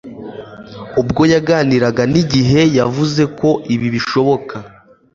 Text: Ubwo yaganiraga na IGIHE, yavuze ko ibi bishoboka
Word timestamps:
Ubwo 1.01 1.21
yaganiraga 1.33 2.03
na 2.11 2.17
IGIHE, 2.21 2.59
yavuze 2.77 3.21
ko 3.39 3.49
ibi 3.73 3.87
bishoboka 3.95 4.55